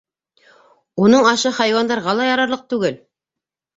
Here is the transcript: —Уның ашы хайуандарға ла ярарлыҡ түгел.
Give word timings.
—Уның 1.03 1.29
ашы 1.33 1.53
хайуандарға 1.59 2.17
ла 2.21 2.27
ярарлыҡ 2.31 2.65
түгел. 2.75 2.99